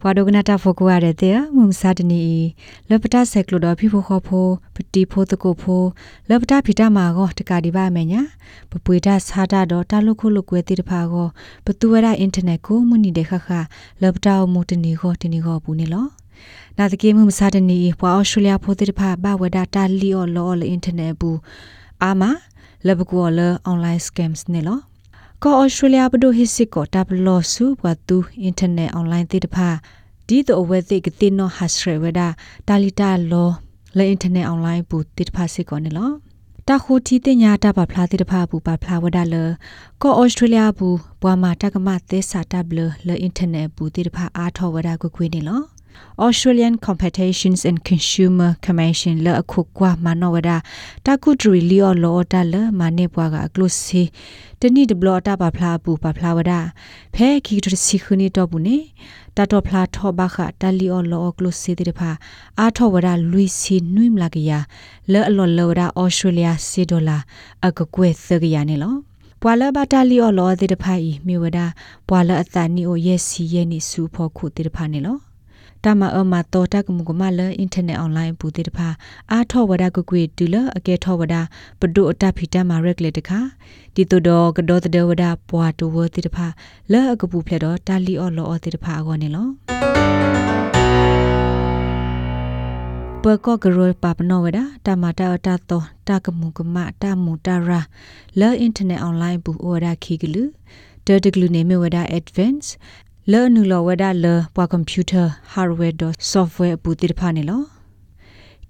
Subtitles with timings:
[0.00, 2.22] ဘွာဒိုကနာတာဖိုကူရတဲ့တဲ့မုံစာတနီ
[2.90, 5.86] လပတာဆက်ကလိုတော့ဖိဖို့ခေါ်ဖို့ပတိဖို့တကုဖို့
[6.28, 8.22] လပတာဖိတာမာကိုတကဒီပါမယ်ညာ
[8.70, 11.28] ပပွေတာစာတာတော့တာလုခုလုကွဲတိတဖာကို
[11.64, 13.48] ပတူဝရအင်တာနက်ကိုမနီတဲ့ခခ
[14.02, 16.06] လပတာမူတနီကိုတနီကိုဘူးနေလော
[16.78, 21.38] နာတကေမှုမစားတနီဘွာအော်စတြေးလျဖိုတိတဖာဘဝဒတာလီအော်လောလအင်တာနက်ဘူး
[22.04, 22.22] အာမ
[22.86, 24.78] လဘကောလအွန်လိုင်းစကမ်စ်နေလော
[25.44, 29.68] ကောဩစတြေးလျဘဒိုဟစ်စစ်ကိုတပ်လောစုဘဝတူအင်တာနက်အွန်လိုင်းတိတဖာ
[30.28, 32.20] ဒီတော့ဝဲသိကတင်နောဟတ်စရဝဒ
[32.68, 33.50] တာလီတာလော
[33.96, 36.10] လဲအင်တာနက်အွန်လိုင်းဘူးတိတဖာစစ်ကိုနေလော
[36.68, 39.34] တခုတီတင်ညာတပါဖလားတိတဖာဘူးပါဖလားဝဒလ
[40.02, 45.60] ကောဩစတြေးလျဘူးဘွာမာတကမသက်စာတပ်လလဲအင်တာနက်ဘူးတိတဖာအားထောဝဒကွခွေးနေလော
[46.24, 50.50] Australian Competitions and Consumer Commission လအခုကွာမနောဝဒ
[51.06, 54.02] တာကုဒရီလီအောလောတာလမနေပွားကကလုစီ
[54.60, 56.52] တနိဒဘလတာပါဖလာပူပါဖလာဝဒ
[57.14, 58.78] ဖဲခီတစီခုနီတော့ဘူးနေ
[59.36, 62.10] တတော်ဖလာထောဘခတလီအောလောကလုစီတိဖာ
[62.60, 64.50] အာထောဝဒလူစီနွိမလာကရ
[65.12, 67.18] လဲအလောလောဒ Australia စီဒေါ်လာ
[67.66, 68.94] အကကွဲသကရနေလော
[69.42, 71.58] ပွာလဘတာလီအောလောတိတဖာဤမြေဝဒ
[72.08, 75.29] ပွာလအတနီအိုယက်စီယနီစူဖို့ခုတိတဖာနေလော
[75.84, 78.88] တမအမတော်တကမှုကမလအင်တာနက်အွန်လိုင်းပူတေတဖာ
[79.32, 81.34] အာထောဝဒကကွေတူလအကဲထောဝဒ
[81.80, 83.40] ပဒုအတဖီတမရက်လက်တခါ
[83.94, 86.46] ဒီတုတော်ကဒေါ်တဒဝဒပွာတူဝတေတဖာ
[86.92, 89.46] လဲအကပူဖလက်တော့တာလီအော်လောအော်တေတဖာအကောနေလော
[93.22, 97.80] ပကောကရောပပနောဝဒတမတာတာတောတကမှုကမတမှုတရာ
[98.40, 100.42] လဲအင်တာနက်အွန်လိုင်းပူအော်ဒါခီကလူ
[101.06, 102.68] ဒဒဂလူနေမဝဒ advance
[103.28, 107.62] လောနူလောဝဒါလပွာကွန်ပျူတာဟာဝဲဒ်ဆော့ဖ်ဝဲပူတိတဖာနေလော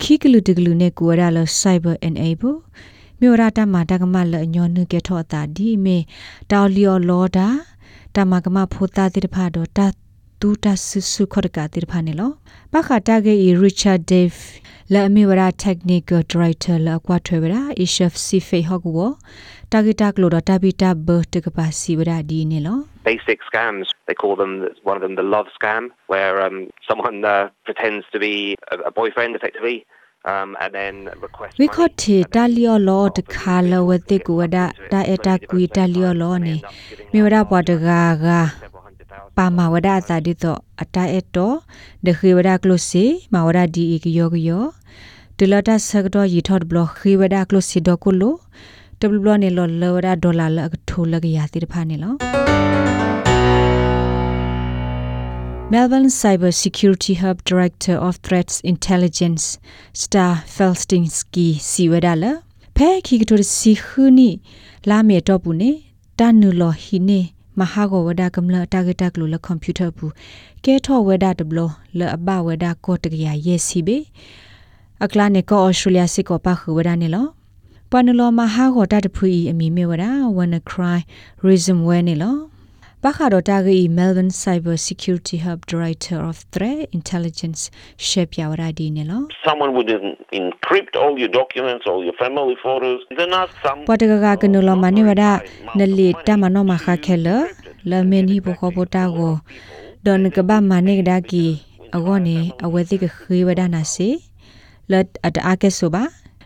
[0.00, 2.56] ခိကလူတကလူနေကိုရလ cyber enable
[3.18, 5.98] မြေရတာမာတကမလညောနုကေထောတာဒီမေ
[6.50, 7.48] တောလီယောလောဒါ
[8.14, 9.78] တမကမဖိုတာတိတဖာတော့တ
[10.40, 12.30] တူတဆူဆူခေါ်ကတိတဖာနေလော
[12.72, 13.34] ပခတာဂေ
[13.64, 14.40] Richard Dave
[14.92, 19.06] လာအမီဝရာ technical director လာကွာထွေဝရာ ishef sife hogwo
[19.70, 22.74] targeta kloda tabita ber te kapasi wara di ne lo
[23.08, 24.52] basic scams they call them
[24.90, 25.82] one of them the love scam
[26.12, 26.56] where um
[26.88, 28.34] someone uh, pretends to be
[28.74, 29.76] a, a boyfriend effectively
[30.32, 30.94] um and then
[31.26, 35.34] request we khot thi talio lo de kha lo we te ku wada ta eta
[35.50, 36.56] kui talio lo ne
[37.12, 38.40] mi wada pwa de ga ga
[39.36, 41.52] ပါမဝဒတာဒီတော့အတအတော
[42.06, 43.04] ဒခေဝဒကလုစီ
[43.34, 44.64] မဝဒဒီကယောကယော
[45.38, 46.62] ဒလတာဆက်တော့ရီထော့
[49.00, 52.14] ဘလခေဝဒကလုစီဒကုလိုတဘလဘလနေလောလောဝဒဒေါ်လာလကထိုလကရတိတဖာနေလော
[55.72, 59.44] Melbourne Cyber Security Hub Director of Threats Intelligence
[60.02, 62.32] Star Felstinsky Siwedala
[62.76, 64.30] ဖဲခိကတိုစီခူနီ
[64.88, 65.70] လာမေတော့ဘူးနေ
[66.18, 67.20] တန်နူလောဟီနေ
[67.58, 70.12] မဟာဂဝဒကမ္လတာဂက်တက်လိုလကွန်ပျူတာဘူး
[70.64, 71.58] ကဲထောဝဒတဘလ
[71.98, 73.98] လအဘဝဒကိုတကရယေစီဘေ
[75.04, 77.26] အကလာနေကောအော်စတြေးလျစစ်ကောပါခဝဒနေလော
[77.92, 80.04] ပနလောမဟာဂောတတဖူအမီမေဝဒ
[80.36, 81.00] wanna cry
[81.48, 82.36] reason when နေလော
[83.02, 87.60] ဘာခါတော့တာဂီ Melbourne Cyber Security Hub Director of Threat Intelligence
[88.08, 89.90] Shep Yawaradi ne lo someone would
[90.38, 95.24] encrypt all your documents all your family photos then ask some ပတကကကနလမနိဝဒ
[95.78, 97.28] နလီတမနောမခခဲလ
[97.90, 99.34] လမင်းဟိဘခဘတာကို
[100.06, 101.44] ဒန်ကဘာမနိကဒါကီ
[101.96, 104.08] အဂောနေအဝဲတိကခေဝဒနာစီ
[104.90, 106.04] လတ်အတအကဲဆိုပါ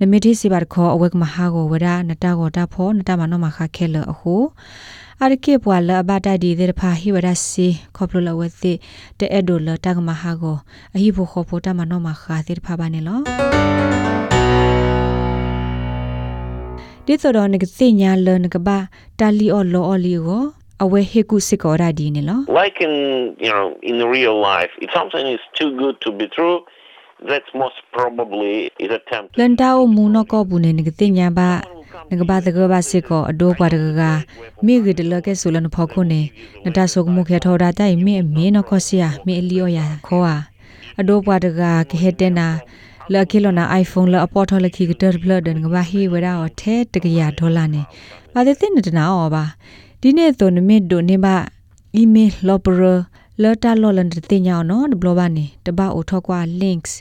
[0.00, 4.34] နမီတိစီဘာခေါ်အဝဲကမဟာကိုဝဒနတာကိုတာဖောနတာမနောမခခဲလအခု
[5.22, 8.72] အရကေပွာလဘတာဒီဒေဖာဟိဝရစီခေါပလလဝသိ
[9.18, 10.56] တဲ့အဒိုလတကမဟာကို
[10.94, 13.18] အဟိဖို့ခေါ်ဖို့တမနောမခါသေဖာပါနေလော
[17.06, 18.78] ဒီသောနကစိညာလနကဘာ
[19.18, 20.42] တာလီအော်လောအော်လီကို
[20.82, 22.94] အဝဲဟေကုစစ်ကောရာဒီနေလော like in
[23.44, 26.56] you know in real life if something is too good to be true
[27.30, 28.54] that's most probably
[28.84, 31.50] is attempt လန်တာအိုမူနကောဘူးနေနကစိညာဘာ
[32.10, 34.02] နကဘာတကဘာစစ်ကောအဒိုးပွားတကက
[34.64, 36.20] မိဂဒလကဲဆိုလနဖောက်ခုနေ
[36.64, 40.36] နတဆုကမှုခဲထောတာတိုင်မိအမေနခောစီယာမိအလီယောယာခောအာ
[41.00, 41.60] အဒိုးပွားတက
[41.90, 42.48] ကဟဲတဲ့နာ
[43.12, 47.82] လကီလိုနာ iPhone လအပေါ်ထော်လခီကတဘလဒန်ကဘာဟီဝရာအထဲတကရဒေါ်လာနေ
[48.32, 49.44] ပါတဲ့တဲ့နတနာအောပါ
[50.00, 51.36] ဒီနေ့သွန်မစ်ဒိုနေပါ
[51.94, 52.30] အီးမေး
[53.42, 56.92] လ်လော်ပရာလော်တာလော်လန်တဲ့ညောင်းနော်ဘလောဘာနေတပအိုထောက်ကွာ links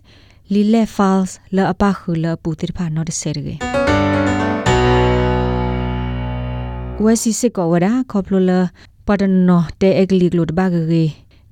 [0.53, 3.59] လီလက် files လောအပခူလောပူတိဖာနော်တဆဲရယ်
[7.03, 8.59] ဝစီစစ်ကောဝဒါခေါပလိုလာ
[9.07, 11.03] ပဒနောတေအဂလီဂလုဒဘာဂေ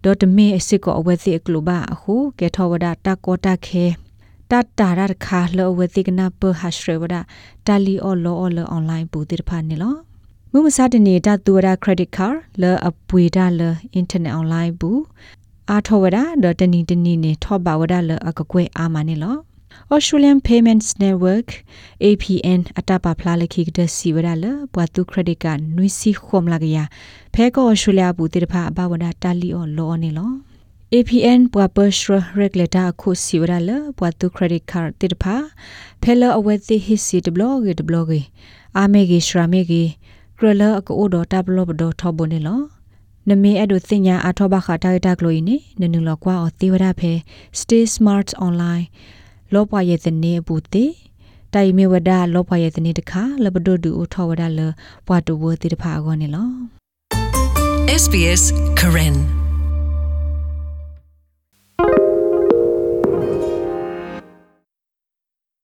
[0.04, 3.86] ဒေါ်တမေစစ်ကောအဝစီအကလုဘာအခုကေထောဝဒါတာကောတာခဲ
[4.50, 7.16] တတာတာရတခါလောဝတိကနာပဟာရှရဝဒ
[7.68, 9.95] တာလီအော်လောအော်လောအွန်လိုင်းပူတိတဖာနေလော
[10.53, 12.27] မူမစားတနေတာတူရခရက်ဒစ်ကာ
[12.62, 14.92] လောအပွေဒါလောအင်တာနက်အွန်လိုင်းပူ
[15.69, 19.36] အာထောဝဒဒေါ်တနီတနီနေထောပါဝဒလောအကကွဲအာမနေလော
[19.94, 21.48] Australian Payments Network
[22.07, 25.45] APN အတပါဖလာလခိကဒစီဝရလဘွာတူခရဒစ်က
[25.75, 26.77] နွီစီခုမလာကရ
[27.33, 30.31] ဖဲကော Australia ဘူးတိတဖာအဘဝဒတာလီအော်လောနေလော
[30.94, 35.36] APN ဘွာပရှရ regulator ခုစီဝရလဘွာတူခရဒစ်ကာတိတဖာ
[36.01, 38.21] ဖဲလအဝဲသိဟစ်စီတဘလော့ဂေတဘလော့ဂေ
[38.77, 39.83] အာမေဂေရှရာမေဂေ
[40.42, 42.60] ကရလအကိုဒတာဘလော့ဘဒထောဘနေလော
[43.30, 47.12] နမေအဲ့ဒိုတင်ညာအထောဘခတာတာကလိုင်းနေနနုလောကွာအသေးဝရဖဲ
[47.60, 48.86] stay smart online
[49.54, 50.86] လောပွားရဲ့တနေဘူးတေ
[51.54, 54.60] တိုင်မေဝဒလောပွားရဲ့တနေတခါလဘဒိုဒူအထောဝဒလ
[55.08, 56.50] ဘွာတူဝတိတဖာအကောနေလော
[58.02, 58.44] SBS
[58.80, 59.18] Karen